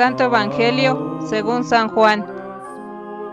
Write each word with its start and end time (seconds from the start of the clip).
Santo 0.00 0.24
Evangelio 0.24 1.20
según 1.28 1.62
San 1.62 1.90
Juan. 1.90 2.26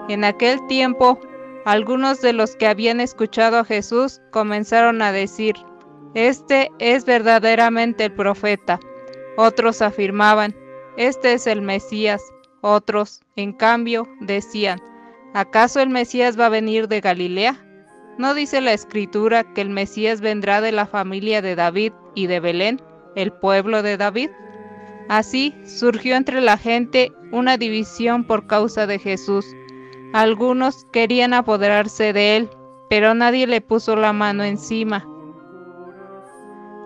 En 0.10 0.26
aquel 0.26 0.60
tiempo, 0.68 1.18
algunos 1.64 2.20
de 2.20 2.34
los 2.34 2.58
que 2.58 2.68
habían 2.68 3.00
escuchado 3.00 3.60
a 3.60 3.64
Jesús 3.64 4.20
comenzaron 4.32 5.02
a 5.02 5.14
decir, 5.14 5.56
Este 6.14 6.70
es 6.80 7.06
verdaderamente 7.06 8.04
el 8.04 8.12
profeta. 8.12 8.82
Otros 9.38 9.82
afirmaban, 9.82 10.54
Este 10.98 11.32
es 11.32 11.48
el 11.48 11.62
Mesías. 11.62 12.22
Otros, 12.60 13.22
en 13.38 13.54
cambio, 13.54 14.06
decían, 14.20 14.82
¿acaso 15.34 15.80
el 15.80 15.88
Mesías 15.88 16.38
va 16.38 16.48
a 16.48 16.50
venir 16.50 16.90
de 16.90 17.00
Galilea? 17.00 17.56
¿No 18.18 18.34
dice 18.34 18.60
la 18.60 18.74
escritura 18.74 19.46
que 19.54 19.62
el 19.62 19.70
Mesías 19.70 20.20
vendrá 20.20 20.60
de 20.60 20.74
la 20.74 20.86
familia 20.86 21.42
de 21.42 21.56
David 21.56 21.94
y 22.14 22.28
de 22.28 22.42
Belén, 22.42 22.82
el 23.16 23.32
pueblo 23.32 23.84
de 23.84 23.96
David? 23.96 24.32
Así 25.10 25.56
surgió 25.66 26.16
entre 26.16 26.42
la 26.42 26.58
gente 26.58 27.14
una 27.32 27.58
división 27.58 28.26
por 28.26 28.48
causa 28.48 28.88
de 28.88 29.00
Jesús. 29.00 29.46
Algunos 30.14 30.86
querían 30.92 31.34
apoderarse 31.34 32.14
de 32.14 32.38
él, 32.38 32.50
pero 32.90 33.14
nadie 33.14 33.48
le 33.48 33.62
puso 33.62 33.96
la 33.96 34.14
mano 34.14 34.44
encima. 34.44 35.08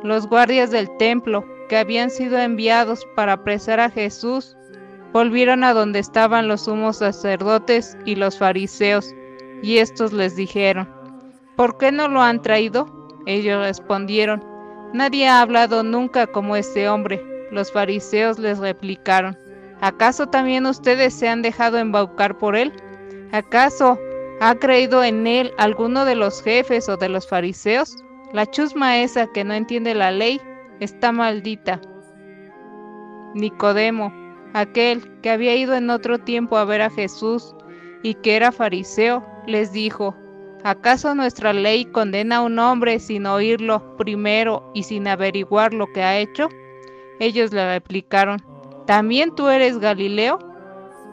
Los 0.03 0.27
guardias 0.27 0.71
del 0.71 0.95
templo, 0.97 1.45
que 1.70 1.77
habían 1.77 2.09
sido 2.09 2.38
enviados 2.38 3.05
para 3.16 3.34
apresar 3.34 3.80
a 3.80 3.89
Jesús, 3.89 4.58
volvieron 5.13 5.63
a 5.63 5.73
donde 5.73 5.99
estaban 5.99 6.47
los 6.47 6.66
sumos 6.66 6.97
sacerdotes 6.97 7.97
y 8.05 8.16
los 8.16 8.38
fariseos, 8.38 9.13
y 9.61 9.78
estos 9.78 10.11
les 10.11 10.35
dijeron, 10.35 10.89
¿Por 11.56 11.78
qué 11.78 11.91
no 11.91 12.08
lo 12.08 12.22
han 12.22 12.41
traído? 12.41 12.88
Ellos 13.25 13.63
respondieron, 13.63 14.44
Nadie 14.94 15.28
ha 15.28 15.41
hablado 15.41 15.83
nunca 15.83 16.28
como 16.28 16.56
este 16.56 16.89
hombre. 16.89 17.31
Los 17.52 17.71
fariseos 17.71 18.39
les 18.39 18.59
replicaron, 18.59 19.38
¿acaso 19.81 20.27
también 20.27 20.66
ustedes 20.66 21.13
se 21.13 21.27
han 21.27 21.41
dejado 21.41 21.77
embaucar 21.77 22.38
por 22.38 22.55
él? 22.55 22.71
¿Acaso 23.31 23.99
ha 24.39 24.55
creído 24.55 25.03
en 25.03 25.27
él 25.27 25.53
alguno 25.57 26.05
de 26.05 26.16
los 26.16 26.41
jefes 26.41 26.88
o 26.89 26.97
de 26.97 27.09
los 27.09 27.27
fariseos? 27.27 27.95
La 28.33 28.45
chusma 28.45 28.99
esa 28.99 29.27
que 29.27 29.44
no 29.44 29.53
entiende 29.53 29.94
la 29.94 30.11
ley 30.11 30.39
está 30.79 31.11
maldita. 31.11 31.81
Nicodemo, 33.35 34.13
aquel 34.53 35.02
que 35.22 35.29
había 35.29 35.55
ido 35.55 35.75
en 35.75 35.89
otro 35.89 36.19
tiempo 36.19 36.57
a 36.57 36.66
ver 36.66 36.81
a 36.81 36.89
Jesús 36.89 37.53
y 38.03 38.16
que 38.16 38.35
era 38.35 38.52
fariseo, 38.52 39.25
les 39.45 39.72
dijo, 39.73 40.16
¿Acaso 40.63 41.16
nuestra 41.16 41.53
ley 41.53 41.85
condena 41.85 42.38
a 42.38 42.41
un 42.41 42.59
hombre 42.59 42.99
sin 42.99 43.25
oírlo 43.25 43.97
primero 43.97 44.72
y 44.75 44.83
sin 44.83 45.07
averiguar 45.07 45.73
lo 45.73 45.91
que 45.91 46.03
ha 46.03 46.19
hecho? 46.19 46.49
Ellos 47.22 47.53
le 47.53 47.64
replicaron, 47.73 48.41
¿también 48.88 49.36
tú 49.36 49.47
eres 49.47 49.77
Galileo? 49.77 50.39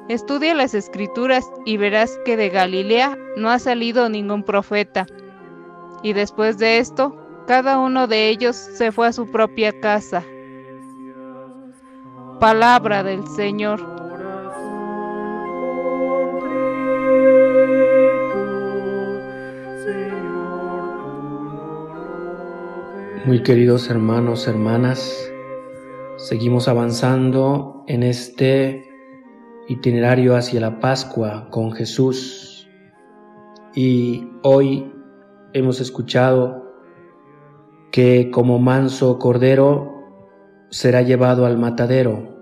Estudia 0.08 0.54
las 0.54 0.72
escrituras 0.72 1.44
y 1.66 1.76
verás 1.76 2.18
que 2.24 2.38
de 2.38 2.48
Galilea 2.48 3.18
no 3.36 3.50
ha 3.50 3.58
salido 3.58 4.08
ningún 4.08 4.42
profeta. 4.42 5.04
Y 6.02 6.14
después 6.14 6.56
de 6.56 6.78
esto, 6.78 7.14
cada 7.46 7.78
uno 7.78 8.06
de 8.06 8.30
ellos 8.30 8.56
se 8.56 8.90
fue 8.90 9.08
a 9.08 9.12
su 9.12 9.30
propia 9.30 9.78
casa. 9.80 10.24
Palabra 12.40 13.02
del 13.02 13.26
Señor. 13.26 13.86
Muy 23.26 23.42
queridos 23.42 23.90
hermanos, 23.90 24.48
hermanas, 24.48 25.30
seguimos 26.28 26.68
avanzando 26.68 27.84
en 27.86 28.02
este 28.02 28.84
itinerario 29.66 30.36
hacia 30.36 30.60
la 30.60 30.78
Pascua 30.78 31.48
con 31.48 31.72
Jesús 31.72 32.68
y 33.74 34.28
hoy 34.42 34.92
hemos 35.54 35.80
escuchado 35.80 36.70
que 37.90 38.30
como 38.30 38.58
manso 38.58 39.18
cordero 39.18 40.04
será 40.68 41.00
llevado 41.00 41.46
al 41.46 41.56
matadero. 41.56 42.36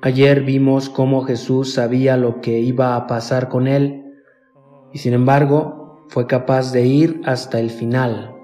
Ayer 0.00 0.40
vimos 0.40 0.88
cómo 0.88 1.24
Jesús 1.24 1.74
sabía 1.74 2.16
lo 2.16 2.40
que 2.40 2.60
iba 2.60 2.96
a 2.96 3.06
pasar 3.06 3.50
con 3.50 3.68
él 3.68 4.02
y 4.90 5.00
sin 5.00 5.12
embargo 5.12 6.06
fue 6.08 6.26
capaz 6.26 6.72
de 6.72 6.86
ir 6.86 7.20
hasta 7.26 7.60
el 7.60 7.68
final 7.68 8.38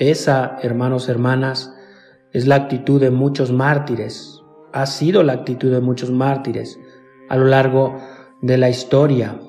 esa, 0.00 0.56
hermanos, 0.62 1.10
hermanas, 1.10 1.76
es 2.32 2.46
la 2.46 2.54
actitud 2.54 3.00
de 3.00 3.10
muchos 3.10 3.52
mártires, 3.52 4.42
ha 4.72 4.86
sido 4.86 5.22
la 5.22 5.32
actitud 5.32 5.70
de 5.70 5.80
muchos 5.80 6.10
mártires 6.10 6.78
a 7.28 7.36
lo 7.36 7.46
largo 7.46 7.96
de 8.40 8.56
la 8.56 8.68
historia. 8.68 9.40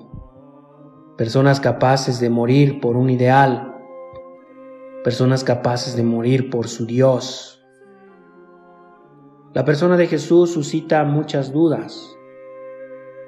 Personas 1.18 1.59
capaces 1.59 2.20
de 2.20 2.30
morir 2.30 2.80
por 2.81 2.97
un 2.97 3.09
ideal, 3.09 3.75
personas 5.03 5.44
capaces 5.44 5.96
de 5.96 6.03
morir 6.03 6.50
por 6.50 6.68
su 6.68 6.86
Dios. 6.86 7.64
La 9.53 9.66
persona 9.66 9.97
de 9.97 10.08
Jesús 10.08 10.53
suscita 10.53 11.03
muchas 11.03 11.52
dudas. 11.52 12.18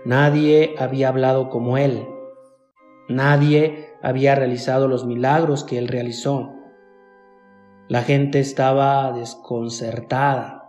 Nadie 0.05 0.75
había 0.79 1.09
hablado 1.09 1.49
como 1.49 1.77
Él. 1.77 2.07
Nadie 3.09 3.89
había 4.01 4.33
realizado 4.33 4.87
los 4.87 5.05
milagros 5.05 5.63
que 5.63 5.77
Él 5.77 5.87
realizó. 5.87 6.53
La 7.93 8.01
gente 8.01 8.39
estaba 8.39 9.11
desconcertada. 9.11 10.63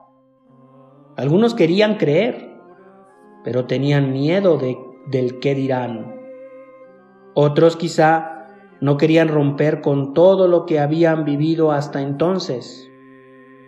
Algunos 1.16 1.54
querían 1.54 1.96
creer, 1.96 2.50
pero 3.42 3.64
tenían 3.64 4.12
miedo 4.12 4.58
de, 4.58 4.76
del 5.06 5.38
qué 5.38 5.54
dirán. 5.54 6.20
Otros 7.32 7.76
quizá 7.76 8.48
no 8.82 8.98
querían 8.98 9.28
romper 9.28 9.80
con 9.80 10.12
todo 10.12 10.48
lo 10.48 10.66
que 10.66 10.80
habían 10.80 11.24
vivido 11.24 11.72
hasta 11.72 12.02
entonces, 12.02 12.90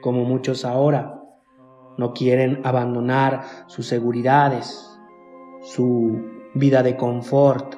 como 0.03 0.27
muchos 0.27 0.67
ahora. 0.67 1.23
No 1.97 2.13
quieren 2.13 2.61
abandonar 2.63 3.45
sus 3.69 3.87
seguridades, 3.87 5.01
su 5.63 6.21
vida 6.53 6.83
de 6.83 6.99
confort. 6.99 7.77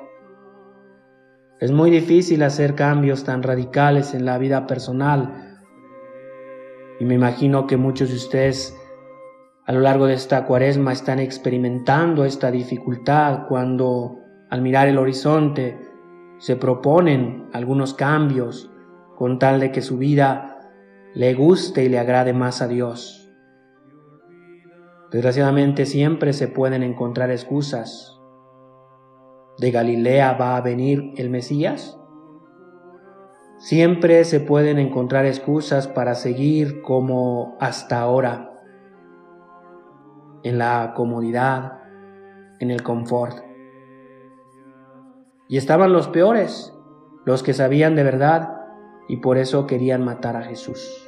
Es 1.60 1.70
muy 1.70 1.92
difícil 1.92 2.42
hacer 2.42 2.74
cambios 2.74 3.22
tan 3.22 3.44
radicales 3.44 4.12
en 4.12 4.24
la 4.24 4.38
vida 4.38 4.66
personal 4.66 5.47
y 7.00 7.04
me 7.04 7.14
imagino 7.14 7.66
que 7.66 7.76
muchos 7.76 8.10
de 8.10 8.16
ustedes 8.16 8.76
a 9.66 9.72
lo 9.72 9.80
largo 9.80 10.06
de 10.06 10.14
esta 10.14 10.46
cuaresma 10.46 10.92
están 10.92 11.18
experimentando 11.18 12.24
esta 12.24 12.50
dificultad 12.50 13.46
cuando 13.48 14.18
al 14.48 14.62
mirar 14.62 14.88
el 14.88 14.98
horizonte 14.98 15.78
se 16.38 16.56
proponen 16.56 17.48
algunos 17.52 17.92
cambios 17.92 18.70
con 19.16 19.38
tal 19.38 19.60
de 19.60 19.70
que 19.70 19.82
su 19.82 19.98
vida 19.98 20.58
le 21.14 21.34
guste 21.34 21.84
y 21.84 21.88
le 21.88 21.98
agrade 21.98 22.32
más 22.32 22.62
a 22.62 22.68
Dios. 22.68 23.28
Desgraciadamente 25.10 25.84
siempre 25.84 26.32
se 26.32 26.48
pueden 26.48 26.82
encontrar 26.82 27.30
excusas. 27.30 28.18
¿De 29.58 29.70
Galilea 29.70 30.34
va 30.34 30.56
a 30.56 30.60
venir 30.60 31.12
el 31.16 31.30
Mesías? 31.30 31.97
Siempre 33.58 34.22
se 34.22 34.38
pueden 34.38 34.78
encontrar 34.78 35.26
excusas 35.26 35.88
para 35.88 36.14
seguir 36.14 36.80
como 36.80 37.56
hasta 37.58 37.98
ahora, 37.98 38.52
en 40.44 40.58
la 40.58 40.92
comodidad, 40.94 41.80
en 42.60 42.70
el 42.70 42.84
confort. 42.84 43.44
Y 45.48 45.56
estaban 45.56 45.92
los 45.92 46.06
peores, 46.06 46.72
los 47.24 47.42
que 47.42 47.52
sabían 47.52 47.96
de 47.96 48.04
verdad 48.04 48.58
y 49.08 49.16
por 49.16 49.38
eso 49.38 49.66
querían 49.66 50.04
matar 50.04 50.36
a 50.36 50.42
Jesús. 50.42 51.04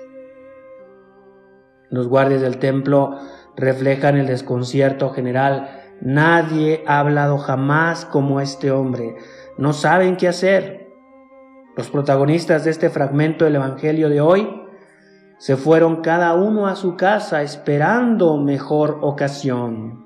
Los 1.88 2.08
guardias 2.08 2.40
del 2.40 2.58
templo 2.58 3.16
reflejan 3.56 4.16
el 4.16 4.26
desconcierto 4.26 5.10
general. 5.10 5.70
Nadie 6.00 6.82
ha 6.88 6.98
hablado 6.98 7.38
jamás 7.38 8.04
como 8.06 8.40
este 8.40 8.72
hombre. 8.72 9.16
No 9.56 9.72
saben 9.72 10.16
qué 10.16 10.26
hacer. 10.26 10.89
Los 11.80 11.88
protagonistas 11.88 12.64
de 12.64 12.72
este 12.72 12.90
fragmento 12.90 13.46
del 13.46 13.54
Evangelio 13.54 14.10
de 14.10 14.20
hoy 14.20 14.46
se 15.38 15.56
fueron 15.56 16.02
cada 16.02 16.34
uno 16.34 16.66
a 16.66 16.76
su 16.76 16.94
casa 16.94 17.40
esperando 17.40 18.36
mejor 18.36 18.98
ocasión. 19.00 20.04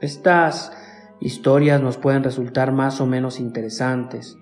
Estas 0.00 0.72
historias 1.20 1.82
nos 1.82 1.98
pueden 1.98 2.24
resultar 2.24 2.72
más 2.72 3.02
o 3.02 3.06
menos 3.06 3.38
interesantes 3.38 4.38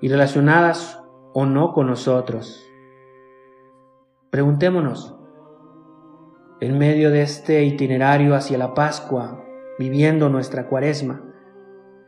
y 0.00 0.08
relacionadas 0.08 0.98
o 1.34 1.44
no 1.44 1.74
con 1.74 1.88
nosotros. 1.88 2.64
Preguntémonos, 4.30 5.14
en 6.62 6.78
medio 6.78 7.10
de 7.10 7.20
este 7.20 7.64
itinerario 7.64 8.34
hacia 8.34 8.56
la 8.56 8.72
Pascua, 8.72 9.44
viviendo 9.78 10.30
nuestra 10.30 10.68
cuaresma, 10.68 11.22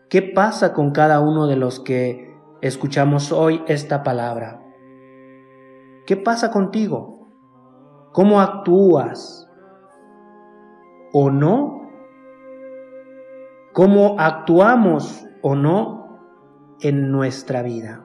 ¿qué 0.09 0.23
pasa 0.23 0.73
con 0.73 0.93
cada 0.93 1.21
uno 1.21 1.47
de 1.49 1.57
los 1.57 1.81
que 1.81 2.30
escuchamos 2.63 3.33
hoy 3.33 3.63
esta 3.67 4.03
palabra. 4.03 4.63
¿Qué 6.07 6.17
pasa 6.17 6.51
contigo? 6.51 7.29
¿Cómo 8.13 8.41
actúas 8.41 9.51
o 11.13 11.31
no, 11.31 11.91
cómo 13.73 14.17
actuamos 14.19 15.27
o 15.43 15.55
no 15.55 16.77
en 16.81 17.11
nuestra 17.11 17.63
vida. 17.63 18.05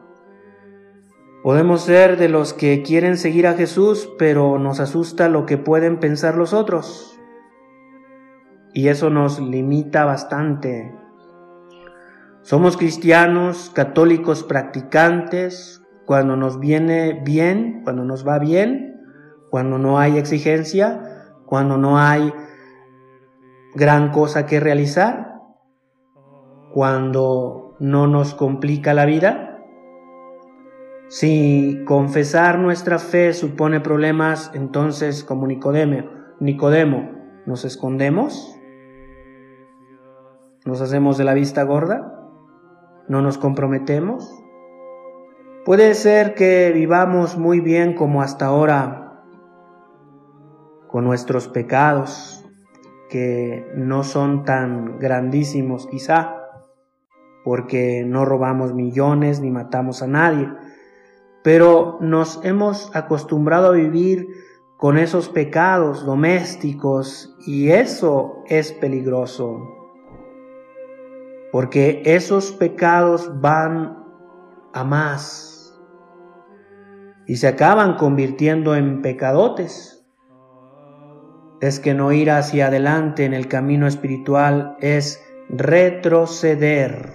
Podemos 1.44 1.81
ser 1.81 2.18
de 2.18 2.30
los 2.30 2.54
que 2.54 2.81
quieren 2.81 3.18
seguir 3.18 3.46
a 3.46 3.54
Jesús, 3.54 4.10
pero 4.18 4.57
nos 4.57 4.80
asusta 4.80 5.30
lo 5.30 5.46
que 5.46 5.57
pueden 5.57 6.00
pensar 6.00 6.36
los 6.36 6.54
otros. 6.54 7.19
Y 8.74 8.88
eso 8.88 9.10
nos 9.10 9.40
limita 9.40 10.06
bastante. 10.06 10.94
Somos 12.45 12.77
cristianos, 12.77 13.71
católicos 13.74 14.44
practicantes, 14.44 15.81
cuando 16.06 16.36
nos 16.36 16.59
viene 16.59 17.19
bien, 17.25 17.81
cuando 17.83 18.06
nos 18.06 18.25
va 18.25 18.38
bien, 18.38 19.01
cuando 19.50 19.80
no 19.80 19.97
hay 19.97 20.19
exigencia, 20.19 21.31
cuando 21.47 21.77
no 21.77 21.97
hay 21.97 22.31
gran 23.74 24.12
cosa 24.12 24.45
que 24.45 24.59
realizar, 24.59 25.42
cuando 26.71 27.75
no 27.80 28.06
nos 28.06 28.36
complica 28.36 28.94
la 28.94 29.06
vida. 29.06 29.59
Si 31.07 31.83
confesar 31.88 32.59
nuestra 32.59 33.00
fe 33.00 33.33
supone 33.33 33.80
problemas, 33.80 34.51
entonces 34.53 35.24
como 35.24 35.47
Nicodemo, 35.47 36.12
Nicodemo, 36.39 37.09
¿nos 37.47 37.65
escondemos? 37.65 38.56
¿Nos 40.63 40.81
hacemos 40.81 41.18
de 41.18 41.24
la 41.24 41.33
vista 41.33 41.63
gorda? 41.63 42.21
¿No 43.07 43.22
nos 43.22 43.38
comprometemos? 43.38 44.44
Puede 45.63 45.94
ser 45.94 46.34
que 46.34 46.72
vivamos 46.74 47.38
muy 47.38 47.60
bien 47.60 47.94
como 47.94 48.22
hasta 48.22 48.48
ahora 48.48 49.24
con 50.88 51.04
nuestros 51.04 51.48
pecados, 51.48 52.44
que 53.10 53.66
no 53.75 54.04
son 54.04 54.44
tan 54.44 54.98
grandísimos 54.98 55.88
quizá, 55.88 56.36
porque 57.44 58.04
no 58.06 58.25
robamos 58.25 58.74
millones 58.74 59.40
ni 59.40 59.52
matamos 59.52 60.02
a 60.02 60.07
nadie, 60.07 60.50
pero 61.44 62.00
nos 62.02 62.40
hemos 62.44 62.96
acostumbrado 62.96 63.68
a 63.68 63.75
vivir 63.75 64.28
con 64.78 64.98
esos 64.98 65.30
pecados 65.30 66.06
domésticos 66.06 67.36
y 67.46 67.69
eso 67.69 68.44
es 68.48 68.72
peligroso, 68.72 69.85
porque 71.56 72.02
esos 72.04 72.52
pecados 72.52 73.40
van 73.40 73.98
a 74.74 74.84
más 74.84 75.81
y 77.25 77.38
se 77.38 77.48
acaban 77.48 77.96
convirtiendo 77.96 78.75
en 78.75 79.02
pecadotes 79.02 80.06
es 81.62 81.80
que 81.80 81.94
no 81.94 82.12
ir 82.12 82.30
hacia 82.30 82.68
adelante 82.68 83.24
en 83.24 83.34
el 83.34 83.48
camino 83.48 83.88
espiritual 83.88 84.75
es 84.81 85.24
retroceder. 85.48 87.13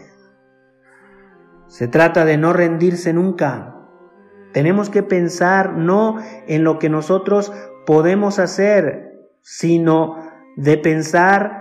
Se 1.67 1.87
trata 1.87 2.25
de 2.25 2.39
no 2.39 2.55
rendirse 2.55 3.13
nunca. 3.13 3.77
Tenemos 4.55 4.89
que 4.89 5.03
pensar 5.03 5.77
no 5.77 6.17
en 6.47 6.65
lo 6.65 6.79
que 6.79 6.89
nosotros 6.89 7.53
podemos 7.85 8.39
hacer, 8.39 9.21
sino 9.43 10.17
de 10.57 10.79
pensar 10.79 11.60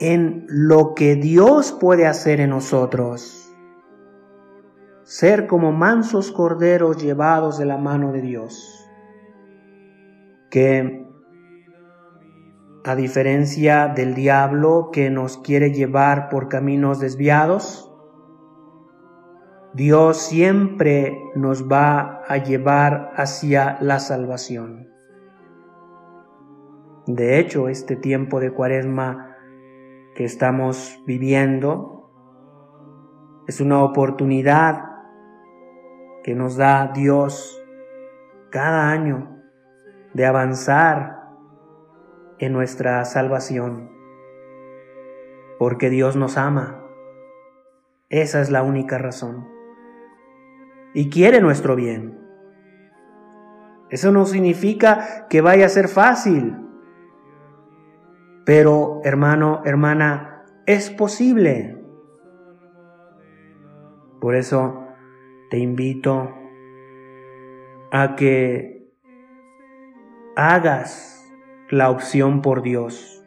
en 0.00 0.46
lo 0.48 0.94
que 0.94 1.16
Dios 1.16 1.72
puede 1.72 2.06
hacer 2.06 2.40
en 2.40 2.50
nosotros. 2.50 3.52
Ser 5.02 5.46
como 5.46 5.72
mansos 5.72 6.30
corderos 6.30 7.02
llevados 7.02 7.58
de 7.58 7.64
la 7.64 7.78
mano 7.78 8.12
de 8.12 8.20
Dios. 8.20 8.88
Que 10.50 11.06
a 12.84 12.94
diferencia 12.94 13.88
del 13.88 14.14
diablo 14.14 14.90
que 14.92 15.10
nos 15.10 15.38
quiere 15.38 15.72
llevar 15.72 16.28
por 16.28 16.48
caminos 16.48 17.00
desviados, 17.00 17.92
Dios 19.74 20.16
siempre 20.16 21.18
nos 21.34 21.68
va 21.68 22.22
a 22.26 22.38
llevar 22.38 23.12
hacia 23.16 23.78
la 23.80 23.98
salvación. 23.98 24.88
De 27.06 27.38
hecho, 27.38 27.68
este 27.68 27.96
tiempo 27.96 28.40
de 28.40 28.52
cuaresma 28.52 29.27
que 30.18 30.24
estamos 30.24 31.00
viviendo 31.06 32.10
es 33.46 33.60
una 33.60 33.84
oportunidad 33.84 34.82
que 36.24 36.34
nos 36.34 36.56
da 36.56 36.90
Dios 36.92 37.64
cada 38.50 38.90
año 38.90 39.38
de 40.14 40.26
avanzar 40.26 41.20
en 42.40 42.52
nuestra 42.52 43.04
salvación, 43.04 43.92
porque 45.56 45.88
Dios 45.88 46.16
nos 46.16 46.36
ama. 46.36 46.82
Esa 48.08 48.40
es 48.40 48.50
la 48.50 48.64
única 48.64 48.98
razón. 48.98 49.46
Y 50.94 51.10
quiere 51.10 51.40
nuestro 51.40 51.76
bien. 51.76 52.18
Eso 53.88 54.10
no 54.10 54.26
significa 54.26 55.28
que 55.30 55.42
vaya 55.42 55.66
a 55.66 55.68
ser 55.68 55.86
fácil. 55.86 56.67
Pero, 58.48 59.02
hermano, 59.04 59.60
hermana, 59.66 60.42
es 60.64 60.88
posible. 60.88 61.76
Por 64.22 64.36
eso 64.36 64.86
te 65.50 65.58
invito 65.58 66.32
a 67.92 68.16
que 68.16 68.90
hagas 70.34 71.30
la 71.68 71.90
opción 71.90 72.40
por 72.40 72.62
Dios. 72.62 73.22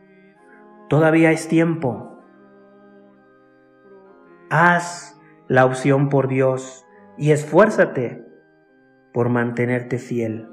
Todavía 0.90 1.32
es 1.32 1.48
tiempo. 1.48 2.18
Haz 4.50 5.22
la 5.48 5.66
opción 5.66 6.10
por 6.10 6.30
Dios 6.30 6.84
y 7.20 7.30
esfuérzate 7.30 8.26
por 9.14 9.30
mantenerte 9.30 10.00
fiel. 10.00 10.50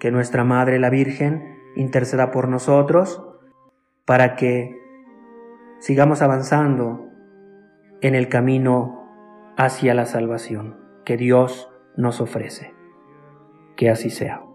Que 0.00 0.10
nuestra 0.10 0.42
Madre 0.42 0.78
la 0.78 0.88
Virgen 0.88 1.57
interceda 1.78 2.30
por 2.32 2.48
nosotros 2.48 3.24
para 4.04 4.34
que 4.34 4.76
sigamos 5.78 6.22
avanzando 6.22 7.06
en 8.00 8.14
el 8.14 8.28
camino 8.28 9.54
hacia 9.56 9.94
la 9.94 10.04
salvación 10.04 10.76
que 11.04 11.16
Dios 11.16 11.70
nos 11.96 12.20
ofrece. 12.20 12.74
Que 13.76 13.90
así 13.90 14.10
sea. 14.10 14.47